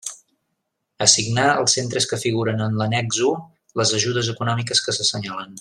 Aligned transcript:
Assignar 1.05 1.43
als 1.51 1.75
centres 1.77 2.09
que 2.13 2.19
figuren 2.23 2.65
en 2.69 2.81
l'Annex 2.81 3.23
u 3.29 3.33
les 3.83 3.97
ajudes 4.01 4.35
econòmiques 4.37 4.87
que 4.89 5.01
s'assenyalen. 5.01 5.49